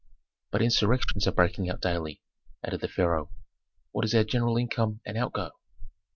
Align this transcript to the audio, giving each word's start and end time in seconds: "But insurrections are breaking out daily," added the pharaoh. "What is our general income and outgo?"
"But 0.49 0.63
insurrections 0.63 1.27
are 1.27 1.31
breaking 1.31 1.69
out 1.69 1.79
daily," 1.79 2.23
added 2.65 2.81
the 2.81 2.87
pharaoh. 2.87 3.29
"What 3.91 4.03
is 4.03 4.15
our 4.15 4.23
general 4.23 4.57
income 4.57 4.99
and 5.05 5.15
outgo?" 5.15 5.51